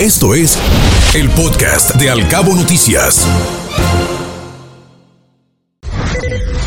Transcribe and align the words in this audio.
Esto 0.00 0.34
es 0.34 0.58
el 1.14 1.30
podcast 1.30 1.94
de 1.94 2.10
Alcabo 2.10 2.54
Noticias. 2.54 3.26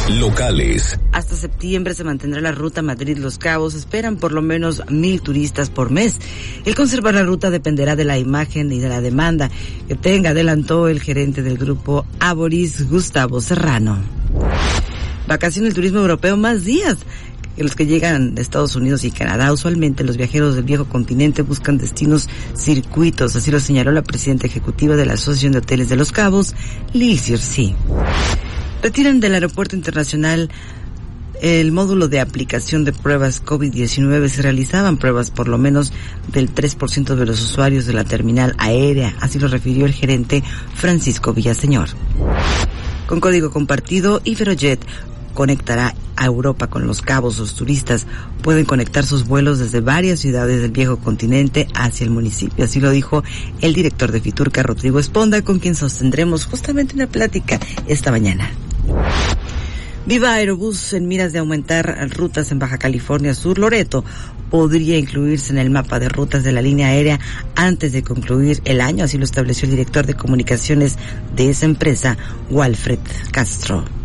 Locales. 0.10 1.00
Hasta 1.12 1.36
septiembre 1.36 1.94
se 1.94 2.04
mantendrá 2.04 2.42
la 2.42 2.52
ruta 2.52 2.82
Madrid-Los 2.82 3.38
Cabos. 3.38 3.76
Esperan 3.76 4.18
por 4.18 4.32
lo 4.32 4.42
menos 4.42 4.82
mil 4.90 5.22
turistas 5.22 5.70
por 5.70 5.92
mes. 5.92 6.18
El 6.66 6.74
conservar 6.74 7.14
la 7.14 7.22
ruta 7.22 7.52
dependerá 7.52 7.96
de 7.96 8.04
la 8.04 8.18
imagen 8.18 8.72
y 8.72 8.80
de 8.80 8.90
la 8.90 9.00
demanda 9.00 9.52
que 9.88 9.94
tenga, 9.94 10.32
adelantó 10.32 10.88
el 10.88 11.00
gerente 11.00 11.44
del 11.44 11.60
grupo 11.60 12.08
Aboris, 12.20 12.90
Gustavo 12.90 13.42
Serrano. 13.42 14.00
Vacaciones 15.28 15.70
el 15.70 15.76
turismo 15.76 16.00
europeo 16.00 16.36
más 16.36 16.64
días 16.64 16.98
los 17.64 17.76
que 17.76 17.86
llegan 17.86 18.36
de 18.36 18.42
Estados 18.42 18.76
Unidos 18.76 19.04
y 19.04 19.12
Canadá. 19.12 19.52
Usualmente 19.52 20.04
los 20.04 20.18
viajeros 20.18 20.56
del 20.56 20.64
viejo 20.64 20.86
continente 20.86 21.42
buscan 21.42 21.78
destinos 21.78 22.30
circuitos, 22.56 23.36
así 23.36 23.52
lo 23.52 23.60
señaló 23.60 23.92
la 23.92 24.04
presidenta 24.04 24.48
ejecutiva 24.48 24.96
de 24.96 25.06
la 25.06 25.14
Asociación 25.14 25.54
de 25.54 25.60
Hoteles 25.60 25.90
de 25.90 25.96
Los 25.96 26.12
Cabos, 26.12 26.56
Liz 26.94 27.22
Sí. 27.40 27.76
Retiran 28.82 29.20
del 29.20 29.34
aeropuerto 29.34 29.76
internacional 29.76 30.50
el 31.42 31.72
módulo 31.72 32.10
de 32.10 32.20
aplicación 32.20 32.84
de 32.84 32.92
pruebas 32.92 33.44
COVID-19 33.44 34.28
se 34.28 34.42
realizaban 34.42 34.98
pruebas 34.98 35.32
por 35.32 35.48
lo 35.48 35.58
menos 35.58 35.94
del 36.28 36.54
3% 36.54 37.16
de 37.16 37.26
los 37.26 37.42
usuarios 37.42 37.86
de 37.86 37.94
la 37.94 38.04
terminal 38.04 38.56
aérea, 38.58 39.16
así 39.22 39.40
lo 39.40 39.48
refirió 39.48 39.86
el 39.86 39.94
gerente 39.94 40.44
Francisco 40.74 41.34
Villaseñor. 41.34 41.90
Con 43.08 43.22
código 43.22 43.52
compartido, 43.52 44.22
Iberojet 44.24 44.82
conectará 45.40 45.96
a 46.18 46.26
Europa 46.26 46.68
con 46.68 46.86
los 46.86 47.02
cabos. 47.02 47.40
Los 47.40 47.56
turistas 47.56 48.06
pueden 48.42 48.66
conectar 48.66 49.06
sus 49.06 49.26
vuelos 49.26 49.58
desde 49.58 49.80
varias 49.80 50.20
ciudades 50.20 50.62
del 50.62 50.72
viejo 50.72 50.98
continente 50.98 51.66
hacia 51.76 52.04
el 52.04 52.10
municipio. 52.10 52.66
Así 52.66 52.82
lo 52.82 52.92
dijo 52.92 53.24
el 53.62 53.74
director 53.74 54.12
de 54.12 54.20
Fiturca, 54.20 54.64
Rodrigo 54.64 55.00
Esponda, 55.00 55.42
con 55.42 55.60
quien 55.60 55.76
sostendremos 55.76 56.44
justamente 56.44 56.94
una 56.94 57.08
plática 57.08 57.58
esta 57.88 58.12
mañana. 58.12 58.52
Viva 60.06 60.34
Aerobús 60.34 60.92
en 60.92 61.08
miras 61.08 61.32
de 61.32 61.40
aumentar 61.40 62.10
rutas 62.10 62.52
en 62.52 62.60
Baja 62.60 62.78
California 62.78 63.34
Sur. 63.34 63.60
Loreto 63.60 64.04
podría 64.52 64.98
incluirse 64.98 65.54
en 65.54 65.60
el 65.60 65.70
mapa 65.70 66.02
de 66.02 66.10
rutas 66.10 66.44
de 66.44 66.52
la 66.52 66.62
línea 66.62 66.90
aérea 66.90 67.18
antes 67.56 67.94
de 67.94 68.04
concluir 68.04 68.60
el 68.66 68.82
año, 68.82 69.06
así 69.06 69.18
lo 69.18 69.24
estableció 69.24 69.68
el 69.68 69.72
director 69.72 70.06
de 70.06 70.16
comunicaciones 70.16 70.98
de 71.34 71.50
esa 71.50 71.64
empresa, 71.64 72.18
Walfred 72.50 73.00
Castro. 73.32 73.99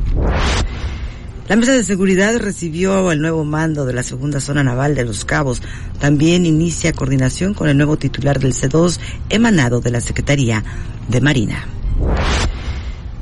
La 1.46 1.56
mesa 1.56 1.72
de 1.72 1.84
seguridad 1.84 2.38
recibió 2.38 3.12
el 3.12 3.20
nuevo 3.20 3.44
mando 3.44 3.84
de 3.84 3.92
la 3.92 4.02
segunda 4.02 4.40
zona 4.40 4.64
naval 4.64 4.94
de 4.94 5.04
Los 5.04 5.26
Cabos. 5.26 5.60
También 6.00 6.46
inicia 6.46 6.94
coordinación 6.94 7.52
con 7.52 7.68
el 7.68 7.76
nuevo 7.76 7.98
titular 7.98 8.40
del 8.40 8.54
C2 8.54 8.98
emanado 9.28 9.82
de 9.82 9.90
la 9.90 10.00
Secretaría 10.00 10.64
de 11.08 11.20
Marina. 11.20 11.66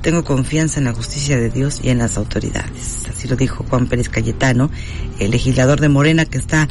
Tengo 0.02 0.22
confianza 0.22 0.78
en 0.78 0.84
la 0.84 0.92
justicia 0.92 1.36
de 1.36 1.50
Dios 1.50 1.80
y 1.82 1.88
en 1.88 1.98
las 1.98 2.16
autoridades. 2.16 3.06
Así 3.10 3.26
lo 3.26 3.34
dijo 3.34 3.66
Juan 3.68 3.88
Pérez 3.88 4.08
Cayetano, 4.08 4.70
el 5.18 5.32
legislador 5.32 5.80
de 5.80 5.88
Morena 5.88 6.24
que 6.24 6.38
está 6.38 6.68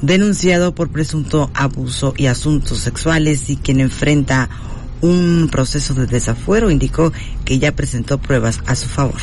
denunciado 0.00 0.74
por 0.74 0.88
presunto 0.88 1.50
abuso 1.52 2.14
y 2.16 2.24
asuntos 2.24 2.78
sexuales 2.78 3.50
y 3.50 3.58
quien 3.58 3.80
enfrenta 3.80 4.48
un 5.02 5.50
proceso 5.52 5.92
de 5.92 6.06
desafuero 6.06 6.70
indicó 6.70 7.12
que 7.44 7.58
ya 7.58 7.72
presentó 7.72 8.16
pruebas 8.16 8.60
a 8.64 8.74
su 8.74 8.88
favor 8.88 9.20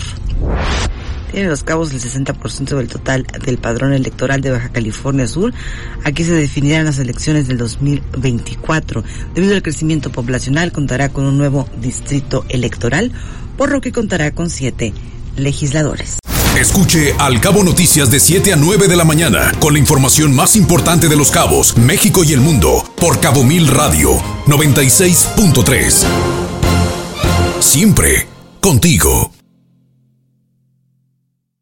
tiene 1.35 1.49
los 1.49 1.63
cabos 1.63 1.91
el 1.91 1.99
60% 1.99 2.77
del 2.77 2.87
total 2.87 3.27
del 3.43 3.57
padrón 3.57 3.91
electoral 3.91 4.39
de 4.39 4.51
Baja 4.51 4.69
California 4.69 5.27
Sur. 5.27 5.53
Aquí 6.05 6.23
se 6.23 6.31
definirán 6.31 6.85
las 6.85 6.97
elecciones 6.97 7.49
del 7.49 7.57
2024. 7.57 9.03
Debido 9.33 9.53
al 9.53 9.61
crecimiento 9.61 10.09
poblacional, 10.11 10.71
contará 10.71 11.09
con 11.09 11.25
un 11.25 11.37
nuevo 11.37 11.67
distrito 11.81 12.45
electoral, 12.47 13.11
por 13.57 13.69
lo 13.69 13.81
que 13.81 13.91
contará 13.91 14.31
con 14.31 14.49
siete 14.49 14.93
legisladores. 15.35 16.19
Escuche 16.57 17.13
Al 17.19 17.41
Cabo 17.41 17.65
Noticias 17.65 18.09
de 18.09 18.21
7 18.21 18.53
a 18.53 18.55
9 18.55 18.87
de 18.87 18.95
la 18.95 19.03
mañana 19.03 19.51
con 19.59 19.73
la 19.73 19.79
información 19.79 20.33
más 20.33 20.55
importante 20.55 21.09
de 21.09 21.17
los 21.17 21.31
cabos, 21.31 21.75
México 21.75 22.23
y 22.23 22.31
el 22.31 22.39
mundo 22.39 22.81
por 22.95 23.19
Cabo 23.19 23.43
Mil 23.43 23.67
Radio 23.67 24.11
96.3. 24.47 26.05
Siempre 27.59 28.25
contigo. 28.61 29.34